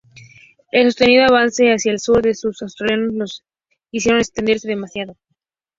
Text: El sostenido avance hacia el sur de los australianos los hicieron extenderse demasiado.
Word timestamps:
El 0.71 0.85
sostenido 0.87 1.25
avance 1.25 1.69
hacia 1.71 1.91
el 1.91 1.99
sur 1.99 2.23
de 2.23 2.29
los 2.29 2.63
australianos 2.63 3.13
los 3.19 3.43
hicieron 3.91 4.19
extenderse 4.19 4.67
demasiado. 4.67 5.15